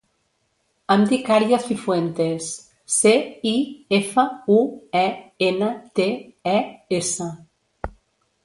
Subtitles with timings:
[0.93, 2.47] Em dic Aria Cifuentes:
[2.95, 3.13] ce,
[3.51, 3.53] i,
[3.99, 4.25] efa,
[4.57, 4.59] u,
[5.05, 5.07] e,
[5.51, 6.09] ena, te,
[6.57, 6.57] e,
[7.03, 7.33] essa.